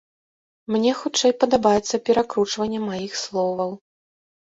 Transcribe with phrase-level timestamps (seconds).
[0.75, 3.71] Мне хутчэй падабаецца перакручванне маіх словаў.